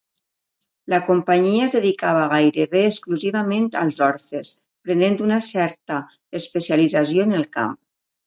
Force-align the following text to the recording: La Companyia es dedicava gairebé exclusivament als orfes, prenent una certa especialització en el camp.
La 0.93 0.97
Companyia 1.09 1.65
es 1.65 1.75
dedicava 1.75 2.21
gairebé 2.31 2.81
exclusivament 2.85 3.69
als 3.83 4.01
orfes, 4.07 4.51
prenent 4.89 5.19
una 5.29 5.39
certa 5.49 5.99
especialització 6.41 7.29
en 7.29 7.37
el 7.43 7.47
camp. 7.59 7.77